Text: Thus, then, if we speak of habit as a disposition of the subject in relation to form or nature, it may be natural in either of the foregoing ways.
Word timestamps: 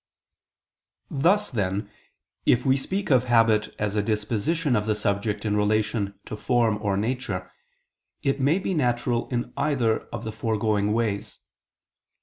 Thus, 1.11 1.51
then, 1.51 1.87
if 2.47 2.65
we 2.65 2.75
speak 2.75 3.11
of 3.11 3.25
habit 3.25 3.75
as 3.77 3.95
a 3.95 4.01
disposition 4.01 4.75
of 4.75 4.87
the 4.87 4.95
subject 4.95 5.45
in 5.45 5.55
relation 5.55 6.15
to 6.25 6.35
form 6.35 6.79
or 6.81 6.97
nature, 6.97 7.51
it 8.23 8.41
may 8.41 8.57
be 8.57 8.73
natural 8.73 9.29
in 9.29 9.53
either 9.55 10.07
of 10.07 10.23
the 10.23 10.31
foregoing 10.31 10.93
ways. 10.93 11.37